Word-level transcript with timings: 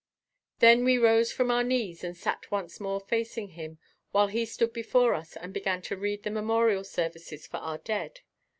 Then 0.57 0.83
we 0.83 0.97
rose 0.97 1.31
from 1.31 1.51
our 1.51 1.63
knees 1.63 2.03
and 2.03 2.17
sat 2.17 2.49
once 2.49 2.79
more 2.79 2.99
facing 2.99 3.49
him 3.49 3.77
while 4.11 4.25
he 4.29 4.47
stood 4.47 4.73
before 4.73 5.13
us 5.13 5.37
and 5.37 5.53
began 5.53 5.83
to 5.83 5.95
read 5.95 6.23
the 6.23 6.31
memorial 6.31 6.83
services 6.83 7.45
for 7.45 7.57
our 7.57 7.77
dead. 7.77 8.21